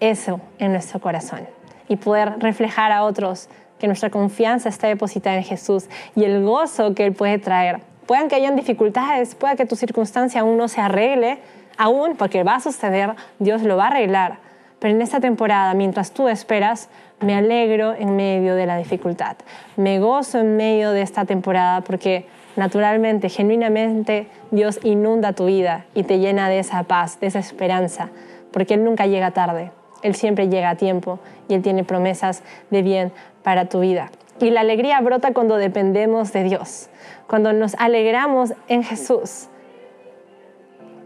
eso 0.00 0.40
en 0.58 0.72
nuestro 0.72 1.00
corazón 1.00 1.40
y 1.88 1.96
poder 1.96 2.38
reflejar 2.38 2.92
a 2.92 3.04
otros 3.04 3.48
que 3.78 3.86
nuestra 3.86 4.10
confianza 4.10 4.68
está 4.68 4.88
depositada 4.88 5.36
en 5.36 5.44
Jesús 5.44 5.88
y 6.14 6.24
el 6.24 6.42
gozo 6.44 6.94
que 6.94 7.06
Él 7.06 7.12
puede 7.12 7.38
traer. 7.38 7.80
Puedan 8.06 8.28
que 8.28 8.36
hayan 8.36 8.56
dificultades, 8.56 9.34
pueda 9.34 9.56
que 9.56 9.66
tu 9.66 9.76
circunstancia 9.76 10.40
aún 10.40 10.56
no 10.56 10.68
se 10.68 10.80
arregle, 10.80 11.38
aún 11.76 12.16
porque 12.16 12.42
va 12.42 12.56
a 12.56 12.60
suceder, 12.60 13.14
Dios 13.38 13.62
lo 13.62 13.76
va 13.76 13.84
a 13.84 13.88
arreglar. 13.88 14.47
Pero 14.78 14.94
en 14.94 15.02
esta 15.02 15.20
temporada, 15.20 15.74
mientras 15.74 16.12
tú 16.12 16.28
esperas, 16.28 16.88
me 17.20 17.34
alegro 17.34 17.94
en 17.94 18.14
medio 18.14 18.54
de 18.54 18.66
la 18.66 18.76
dificultad. 18.76 19.36
Me 19.76 19.98
gozo 19.98 20.38
en 20.38 20.56
medio 20.56 20.92
de 20.92 21.02
esta 21.02 21.24
temporada 21.24 21.80
porque 21.80 22.26
naturalmente, 22.56 23.28
genuinamente, 23.28 24.28
Dios 24.50 24.78
inunda 24.84 25.32
tu 25.32 25.46
vida 25.46 25.86
y 25.94 26.04
te 26.04 26.18
llena 26.18 26.48
de 26.48 26.60
esa 26.60 26.84
paz, 26.84 27.18
de 27.20 27.26
esa 27.26 27.40
esperanza, 27.40 28.10
porque 28.52 28.74
Él 28.74 28.84
nunca 28.84 29.06
llega 29.06 29.32
tarde. 29.32 29.72
Él 30.02 30.14
siempre 30.14 30.48
llega 30.48 30.70
a 30.70 30.76
tiempo 30.76 31.18
y 31.48 31.54
Él 31.54 31.62
tiene 31.62 31.82
promesas 31.82 32.44
de 32.70 32.82
bien 32.82 33.12
para 33.42 33.68
tu 33.68 33.80
vida. 33.80 34.10
Y 34.40 34.50
la 34.50 34.60
alegría 34.60 35.00
brota 35.00 35.32
cuando 35.32 35.56
dependemos 35.56 36.32
de 36.32 36.44
Dios, 36.44 36.88
cuando 37.26 37.52
nos 37.52 37.74
alegramos 37.74 38.52
en 38.68 38.84
Jesús, 38.84 39.48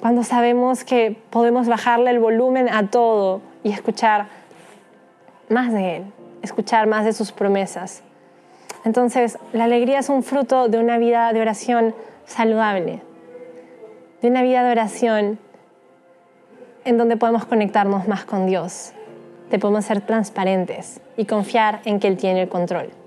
cuando 0.00 0.24
sabemos 0.24 0.84
que 0.84 1.16
podemos 1.30 1.68
bajarle 1.68 2.10
el 2.10 2.18
volumen 2.18 2.68
a 2.68 2.88
todo 2.88 3.40
y 3.62 3.70
escuchar 3.70 4.26
más 5.48 5.72
de 5.72 5.96
Él, 5.96 6.04
escuchar 6.42 6.86
más 6.86 7.04
de 7.04 7.12
sus 7.12 7.32
promesas. 7.32 8.02
Entonces, 8.84 9.38
la 9.52 9.64
alegría 9.64 9.98
es 9.98 10.08
un 10.08 10.22
fruto 10.22 10.68
de 10.68 10.78
una 10.78 10.98
vida 10.98 11.32
de 11.32 11.40
oración 11.40 11.94
saludable, 12.26 13.02
de 14.20 14.28
una 14.28 14.42
vida 14.42 14.64
de 14.64 14.70
oración 14.70 15.38
en 16.84 16.98
donde 16.98 17.16
podemos 17.16 17.44
conectarnos 17.44 18.08
más 18.08 18.24
con 18.24 18.46
Dios, 18.46 18.92
te 19.50 19.58
podemos 19.58 19.84
ser 19.84 20.00
transparentes 20.00 21.00
y 21.16 21.26
confiar 21.26 21.80
en 21.84 22.00
que 22.00 22.08
Él 22.08 22.16
tiene 22.16 22.42
el 22.42 22.48
control. 22.48 23.01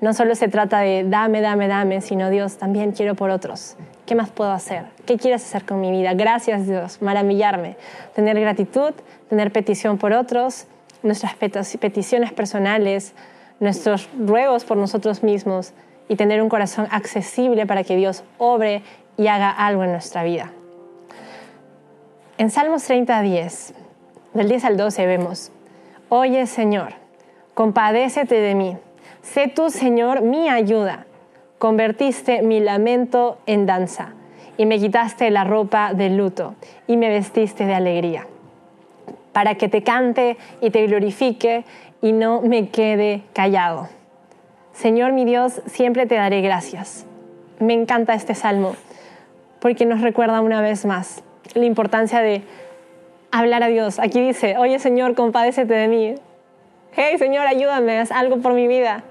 No 0.00 0.12
solo 0.12 0.34
se 0.34 0.48
trata 0.48 0.80
de 0.80 1.04
dame, 1.08 1.40
dame, 1.40 1.68
dame, 1.68 2.02
sino 2.02 2.28
Dios, 2.28 2.58
también 2.58 2.92
quiero 2.92 3.14
por 3.14 3.30
otros. 3.30 3.76
¿Qué 4.04 4.14
más 4.14 4.28
puedo 4.28 4.52
hacer? 4.52 4.84
¿Qué 5.06 5.16
quieres 5.16 5.42
hacer 5.42 5.64
con 5.64 5.80
mi 5.80 5.90
vida? 5.90 6.12
Gracias 6.12 6.66
Dios, 6.66 7.00
maravillarme, 7.00 7.76
tener 8.14 8.38
gratitud, 8.38 8.92
tener 9.28 9.52
petición 9.52 9.96
por 9.96 10.12
otros, 10.12 10.66
nuestras 11.02 11.34
peticiones 11.34 12.32
personales, 12.32 13.14
nuestros 13.58 14.08
ruegos 14.18 14.64
por 14.64 14.76
nosotros 14.76 15.22
mismos 15.22 15.72
y 16.08 16.16
tener 16.16 16.42
un 16.42 16.50
corazón 16.50 16.86
accesible 16.90 17.66
para 17.66 17.82
que 17.82 17.96
Dios 17.96 18.22
obre 18.38 18.82
y 19.16 19.28
haga 19.28 19.50
algo 19.50 19.82
en 19.82 19.92
nuestra 19.92 20.24
vida. 20.24 20.52
En 22.38 22.50
Salmos 22.50 22.84
30, 22.84 23.22
10, 23.22 23.74
del 24.34 24.48
10 24.48 24.64
al 24.66 24.76
12 24.76 25.06
vemos, 25.06 25.52
Oye 26.10 26.46
Señor, 26.46 26.92
compadécete 27.54 28.34
de 28.34 28.54
mí, 28.54 28.76
sé 29.32 29.48
tú 29.48 29.70
Señor 29.70 30.22
mi 30.22 30.48
ayuda, 30.48 31.06
convertiste 31.58 32.42
mi 32.42 32.60
lamento 32.60 33.38
en 33.46 33.66
danza 33.66 34.14
y 34.56 34.66
me 34.66 34.78
quitaste 34.78 35.30
la 35.30 35.44
ropa 35.44 35.92
de 35.94 36.10
luto 36.10 36.54
y 36.86 36.96
me 36.96 37.08
vestiste 37.08 37.66
de 37.66 37.74
alegría, 37.74 38.26
para 39.32 39.56
que 39.56 39.68
te 39.68 39.82
cante 39.82 40.36
y 40.60 40.70
te 40.70 40.86
glorifique 40.86 41.64
y 42.00 42.12
no 42.12 42.40
me 42.40 42.68
quede 42.68 43.22
callado. 43.32 43.88
Señor 44.72 45.12
mi 45.12 45.24
Dios, 45.24 45.60
siempre 45.66 46.06
te 46.06 46.14
daré 46.14 46.40
gracias. 46.40 47.06
Me 47.58 47.72
encanta 47.72 48.14
este 48.14 48.34
salmo 48.34 48.76
porque 49.60 49.86
nos 49.86 50.02
recuerda 50.02 50.40
una 50.40 50.60
vez 50.60 50.84
más 50.84 51.22
la 51.54 51.64
importancia 51.64 52.20
de 52.20 52.42
hablar 53.30 53.62
a 53.62 53.68
Dios. 53.68 53.98
Aquí 53.98 54.20
dice, 54.20 54.56
oye 54.56 54.78
Señor, 54.78 55.14
compadécete 55.14 55.74
de 55.74 55.88
mí. 55.88 56.14
Hey 56.92 57.18
Señor, 57.18 57.46
ayúdame, 57.46 57.98
haz 57.98 58.12
algo 58.12 58.38
por 58.38 58.52
mi 58.52 58.68
vida. 58.68 59.04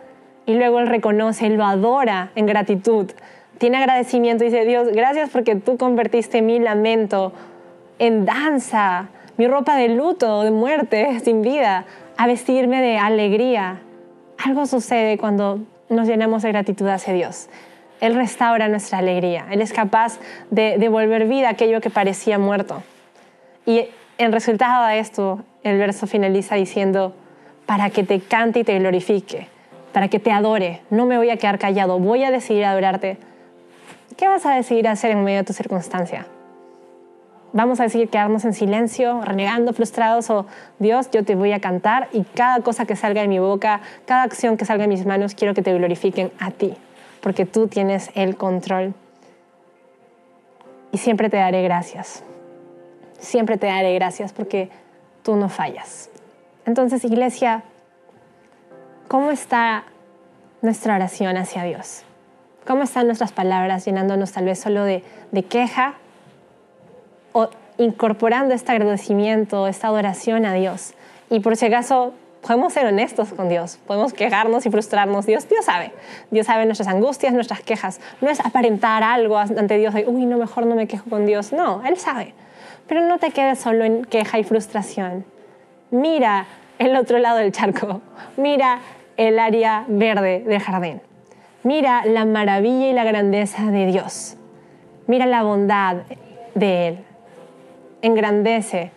Y 0.45 0.55
luego 0.55 0.79
Él 0.79 0.87
reconoce, 0.87 1.47
Él 1.47 1.55
lo 1.55 1.65
adora 1.65 2.31
en 2.35 2.45
gratitud. 2.45 3.11
Tiene 3.57 3.77
agradecimiento 3.77 4.43
y 4.43 4.47
dice, 4.47 4.65
Dios, 4.65 4.89
gracias 4.89 5.29
porque 5.29 5.55
tú 5.55 5.77
convertiste 5.77 6.41
mi 6.41 6.59
lamento 6.59 7.31
en 7.99 8.25
danza, 8.25 9.07
mi 9.37 9.47
ropa 9.47 9.75
de 9.75 9.89
luto, 9.89 10.43
de 10.43 10.51
muerte, 10.51 11.19
sin 11.23 11.41
vida, 11.41 11.85
a 12.17 12.27
vestirme 12.27 12.81
de 12.81 12.97
alegría. 12.97 13.81
Algo 14.43 14.65
sucede 14.65 15.17
cuando 15.17 15.59
nos 15.89 16.07
llenamos 16.07 16.43
de 16.43 16.49
gratitud 16.49 16.87
hacia 16.87 17.13
Dios. 17.13 17.49
Él 18.01 18.15
restaura 18.15 18.67
nuestra 18.67 18.97
alegría. 18.97 19.45
Él 19.51 19.61
es 19.61 19.71
capaz 19.71 20.19
de 20.51 20.77
devolver 20.77 21.27
vida 21.27 21.47
a 21.47 21.51
aquello 21.51 21.79
que 21.79 21.89
parecía 21.89 22.37
muerto. 22.37 22.83
Y 23.65 23.85
en 24.17 24.31
resultado 24.31 24.85
de 24.85 24.99
esto, 24.99 25.43
el 25.63 25.77
verso 25.77 26.05
finaliza 26.05 26.55
diciendo, 26.55 27.13
para 27.65 27.89
que 27.89 28.03
te 28.03 28.19
cante 28.19 28.59
y 28.59 28.63
te 28.63 28.77
glorifique, 28.77 29.47
para 29.95 30.09
que 30.09 30.19
te 30.19 30.29
adore. 30.29 30.81
No 30.89 31.05
me 31.05 31.15
voy 31.17 31.29
a 31.29 31.37
quedar 31.37 31.57
callado, 31.57 31.97
voy 31.99 32.25
a 32.25 32.31
decidir 32.31 32.65
adorarte. 32.65 33.17
¿Qué 34.17 34.27
vas 34.27 34.45
a 34.45 34.53
decidir 34.53 34.89
hacer 34.89 35.11
en 35.11 35.23
medio 35.23 35.37
de 35.37 35.45
tu 35.45 35.53
circunstancia? 35.53 36.27
¿Vamos 37.53 37.79
a 37.79 37.83
decidir 37.83 38.09
quedarnos 38.09 38.43
en 38.43 38.53
silencio, 38.53 39.21
renegando, 39.21 39.71
frustrados 39.71 40.29
o 40.29 40.47
Dios, 40.79 41.09
yo 41.11 41.23
te 41.23 41.35
voy 41.35 41.53
a 41.53 41.61
cantar 41.61 42.09
y 42.11 42.23
cada 42.23 42.59
cosa 42.59 42.85
que 42.85 42.97
salga 42.97 43.21
de 43.21 43.29
mi 43.29 43.39
boca, 43.39 43.79
cada 44.05 44.23
acción 44.23 44.57
que 44.57 44.65
salga 44.65 44.81
de 44.81 44.89
mis 44.89 45.05
manos, 45.05 45.33
quiero 45.33 45.53
que 45.53 45.61
te 45.61 45.73
glorifiquen 45.73 46.29
a 46.39 46.51
ti? 46.51 46.75
porque 47.25 47.47
tú 47.47 47.67
tienes 47.67 48.11
el 48.13 48.37
control. 48.37 48.93
Y 50.91 50.99
siempre 50.99 51.27
te 51.27 51.37
daré 51.37 51.63
gracias. 51.63 52.21
Siempre 53.17 53.57
te 53.57 53.65
daré 53.65 53.95
gracias 53.95 54.31
porque 54.31 54.69
tú 55.23 55.35
no 55.35 55.49
fallas. 55.49 56.11
Entonces, 56.67 57.03
iglesia, 57.03 57.63
¿cómo 59.15 59.31
está 59.31 59.85
nuestra 60.61 60.95
oración 60.95 61.37
hacia 61.37 61.63
Dios? 61.63 62.03
¿Cómo 62.67 62.83
están 62.83 63.05
nuestras 63.05 63.31
palabras 63.31 63.85
llenándonos 63.85 64.33
tal 64.33 64.43
vez 64.43 64.59
solo 64.59 64.83
de, 64.83 65.05
de 65.31 65.43
queja 65.43 65.93
o 67.31 67.47
incorporando 67.77 68.53
este 68.53 68.73
agradecimiento, 68.73 69.67
esta 69.67 69.87
adoración 69.87 70.45
a 70.45 70.53
Dios? 70.53 70.95
Y 71.29 71.39
por 71.39 71.55
si 71.55 71.67
acaso 71.67 72.11
podemos 72.41 72.73
ser 72.73 72.87
honestos 72.87 73.31
con 73.31 73.47
Dios, 73.47 73.79
podemos 73.87 74.11
quejarnos 74.11 74.65
y 74.65 74.69
frustrarnos. 74.69 75.25
Dios, 75.25 75.47
Dios 75.47 75.63
sabe, 75.63 75.93
Dios 76.29 76.47
sabe 76.47 76.65
nuestras 76.65 76.89
angustias, 76.89 77.31
nuestras 77.31 77.61
quejas. 77.61 78.01
No 78.19 78.29
es 78.29 78.41
aparentar 78.41 79.01
algo 79.01 79.37
ante 79.37 79.77
Dios 79.77 79.93
de, 79.93 80.03
uy, 80.09 80.25
no, 80.25 80.35
mejor 80.35 80.65
no 80.65 80.75
me 80.75 80.87
quejo 80.87 81.09
con 81.09 81.25
Dios. 81.25 81.53
No, 81.53 81.81
Él 81.85 81.95
sabe. 81.95 82.33
Pero 82.85 83.07
no 83.07 83.17
te 83.17 83.31
quedes 83.31 83.59
solo 83.59 83.85
en 83.85 84.03
queja 84.03 84.39
y 84.39 84.43
frustración. 84.43 85.23
Mira 85.89 86.47
el 86.79 86.97
otro 86.97 87.17
lado 87.19 87.37
del 87.37 87.53
charco. 87.53 88.01
Mira 88.35 88.81
el 89.17 89.39
área 89.39 89.85
verde 89.87 90.43
del 90.45 90.59
jardín. 90.59 91.01
Mira 91.63 92.05
la 92.05 92.25
maravilla 92.25 92.89
y 92.89 92.93
la 92.93 93.03
grandeza 93.03 93.63
de 93.71 93.87
Dios. 93.87 94.37
Mira 95.07 95.25
la 95.25 95.43
bondad 95.43 95.97
de 96.53 96.87
Él. 96.87 96.99
Engrandece 98.01 98.91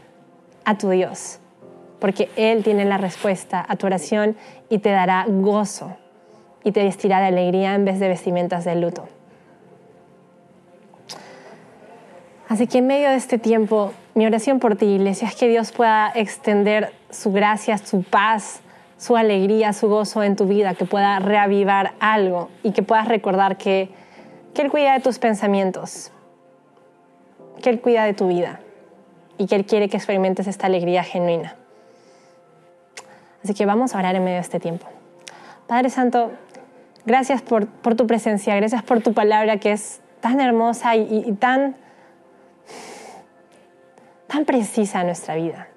a 0.64 0.76
tu 0.76 0.90
Dios 0.90 1.40
porque 1.98 2.28
Él 2.36 2.62
tiene 2.62 2.84
la 2.84 2.98
respuesta 2.98 3.64
a 3.66 3.76
tu 3.76 3.86
oración 3.86 4.36
y 4.68 4.78
te 4.78 4.90
dará 4.90 5.24
gozo 5.28 5.96
y 6.64 6.72
te 6.72 6.84
vestirá 6.84 7.20
de 7.20 7.26
alegría 7.26 7.74
en 7.74 7.84
vez 7.84 7.98
de 7.98 8.08
vestimentas 8.08 8.64
de 8.64 8.76
luto. 8.76 9.08
Así 12.48 12.66
que 12.66 12.78
en 12.78 12.86
medio 12.86 13.10
de 13.10 13.16
este 13.16 13.38
tiempo, 13.38 13.92
mi 14.14 14.26
oración 14.26 14.58
por 14.58 14.76
ti, 14.76 14.86
iglesia, 14.86 15.28
es 15.28 15.36
que 15.36 15.48
Dios 15.48 15.72
pueda 15.72 16.10
extender 16.14 16.92
su 17.10 17.30
gracia, 17.30 17.76
su 17.78 18.02
paz, 18.02 18.60
su 18.98 19.16
alegría, 19.16 19.72
su 19.72 19.88
gozo 19.88 20.22
en 20.22 20.36
tu 20.36 20.46
vida, 20.46 20.74
que 20.74 20.84
pueda 20.84 21.18
reavivar 21.20 21.94
algo 22.00 22.50
y 22.62 22.72
que 22.72 22.82
puedas 22.82 23.08
recordar 23.08 23.56
que, 23.56 23.88
que 24.54 24.62
Él 24.62 24.70
cuida 24.70 24.92
de 24.92 25.00
tus 25.00 25.18
pensamientos, 25.18 26.12
que 27.62 27.70
Él 27.70 27.80
cuida 27.80 28.04
de 28.04 28.12
tu 28.12 28.28
vida 28.28 28.60
y 29.38 29.46
que 29.46 29.54
Él 29.54 29.64
quiere 29.64 29.88
que 29.88 29.96
experimentes 29.96 30.46
esta 30.46 30.66
alegría 30.66 31.04
genuina. 31.04 31.56
Así 33.42 33.54
que 33.54 33.64
vamos 33.64 33.94
a 33.94 33.98
orar 33.98 34.16
en 34.16 34.24
medio 34.24 34.36
de 34.36 34.42
este 34.42 34.60
tiempo. 34.60 34.86
Padre 35.68 35.90
Santo, 35.90 36.32
gracias 37.06 37.40
por, 37.40 37.66
tu 37.66 38.06
presencia, 38.06 38.56
gracias 38.56 38.82
por 38.82 39.00
tu 39.00 39.14
palabra 39.14 39.58
que 39.58 39.72
es 39.72 40.00
tan 40.20 40.40
hermosa 40.40 40.96
y, 40.96 41.32
tan, 41.38 41.76
tan 44.26 44.44
precisa 44.44 45.00
en 45.00 45.06
nuestra 45.06 45.36
vida. 45.36 45.68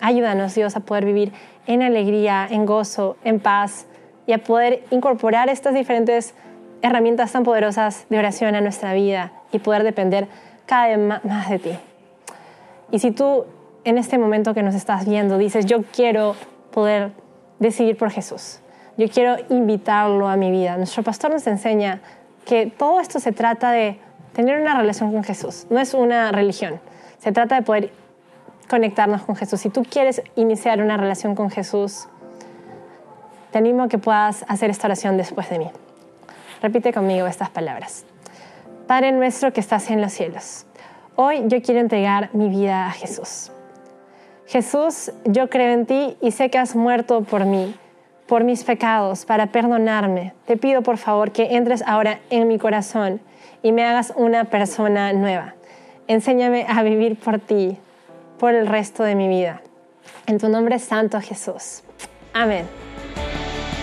Ayúdanos, 0.00 0.54
Dios, 0.54 0.76
a 0.76 0.80
poder 0.80 1.04
vivir 1.04 1.32
en 1.66 1.82
alegría, 1.82 2.46
en 2.48 2.66
gozo, 2.66 3.16
en 3.24 3.40
paz 3.40 3.86
y 4.26 4.32
a 4.32 4.38
poder 4.38 4.84
incorporar 4.90 5.48
estas 5.48 5.74
diferentes 5.74 6.34
herramientas 6.82 7.32
tan 7.32 7.44
poderosas 7.44 8.06
de 8.08 8.18
oración 8.18 8.54
a 8.54 8.60
nuestra 8.60 8.92
vida 8.92 9.32
y 9.52 9.58
poder 9.58 9.82
depender 9.82 10.28
cada 10.66 10.88
vez 10.88 10.98
más 11.24 11.48
de 11.48 11.58
ti. 11.58 11.78
Y 12.90 12.98
si 12.98 13.10
tú 13.10 13.46
en 13.84 13.98
este 13.98 14.18
momento 14.18 14.52
que 14.52 14.62
nos 14.62 14.74
estás 14.74 15.06
viendo 15.06 15.38
dices, 15.38 15.66
yo 15.66 15.82
quiero 15.82 16.34
poder 16.72 17.12
decidir 17.58 17.96
por 17.96 18.10
Jesús, 18.10 18.60
yo 18.96 19.08
quiero 19.08 19.36
invitarlo 19.48 20.28
a 20.28 20.36
mi 20.36 20.50
vida, 20.50 20.76
nuestro 20.76 21.02
pastor 21.02 21.30
nos 21.30 21.46
enseña 21.46 22.00
que 22.44 22.66
todo 22.66 23.00
esto 23.00 23.20
se 23.20 23.32
trata 23.32 23.70
de 23.70 23.98
tener 24.32 24.60
una 24.60 24.76
relación 24.76 25.12
con 25.12 25.24
Jesús, 25.24 25.66
no 25.70 25.80
es 25.80 25.94
una 25.94 26.32
religión, 26.32 26.80
se 27.18 27.32
trata 27.32 27.54
de 27.56 27.62
poder 27.62 27.92
conectarnos 28.68 29.22
con 29.22 29.36
Jesús. 29.36 29.60
Si 29.60 29.70
tú 29.70 29.84
quieres 29.84 30.22
iniciar 30.34 30.82
una 30.82 30.96
relación 30.96 31.34
con 31.34 31.50
Jesús, 31.50 32.08
te 33.52 33.58
animo 33.58 33.84
a 33.84 33.88
que 33.88 33.98
puedas 33.98 34.44
hacer 34.48 34.70
esta 34.70 34.86
oración 34.86 35.16
después 35.16 35.48
de 35.50 35.58
mí. 35.58 35.70
Repite 36.62 36.92
conmigo 36.92 37.26
estas 37.26 37.50
palabras. 37.50 38.04
Padre 38.86 39.12
nuestro 39.12 39.52
que 39.52 39.60
estás 39.60 39.90
en 39.90 40.00
los 40.00 40.12
cielos, 40.12 40.66
hoy 41.16 41.42
yo 41.46 41.60
quiero 41.62 41.80
entregar 41.80 42.30
mi 42.32 42.48
vida 42.48 42.86
a 42.86 42.92
Jesús. 42.92 43.50
Jesús, 44.46 45.10
yo 45.24 45.50
creo 45.50 45.72
en 45.72 45.86
ti 45.86 46.16
y 46.20 46.30
sé 46.30 46.50
que 46.50 46.58
has 46.58 46.76
muerto 46.76 47.22
por 47.22 47.44
mí, 47.46 47.74
por 48.28 48.44
mis 48.44 48.62
pecados, 48.62 49.24
para 49.24 49.48
perdonarme. 49.48 50.34
Te 50.46 50.56
pido 50.56 50.82
por 50.82 50.98
favor 50.98 51.32
que 51.32 51.56
entres 51.56 51.82
ahora 51.84 52.20
en 52.30 52.46
mi 52.46 52.58
corazón 52.58 53.20
y 53.62 53.72
me 53.72 53.84
hagas 53.84 54.12
una 54.14 54.44
persona 54.44 55.12
nueva. 55.12 55.54
Enséñame 56.06 56.64
a 56.68 56.84
vivir 56.84 57.18
por 57.18 57.40
ti, 57.40 57.76
por 58.38 58.54
el 58.54 58.66
resto 58.66 59.02
de 59.02 59.14
mi 59.14 59.28
vida. 59.28 59.62
En 60.26 60.38
tu 60.38 60.48
nombre 60.48 60.78
santo 60.78 61.20
Jesús. 61.20 61.82
Amén. 62.32 62.66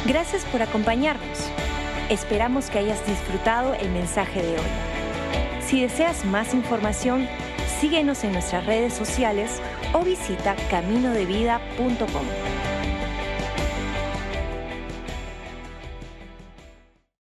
Gracias 0.06 0.46
por 0.46 0.62
acompañarnos. 0.62 1.50
Esperamos 2.10 2.70
que 2.70 2.80
hayas 2.80 3.06
disfrutado 3.08 3.74
el 3.74 3.90
mensaje 3.92 4.42
de 4.42 4.54
hoy. 4.54 4.66
Si 5.66 5.82
deseas 5.82 6.26
más 6.26 6.54
información, 6.54 7.28
síguenos 7.80 8.24
en 8.24 8.34
nuestras 8.34 8.66
redes 8.66 8.94
sociales 8.94 9.62
o 9.94 10.04
visita 10.04 10.56
caminodevida.com. 10.70 12.63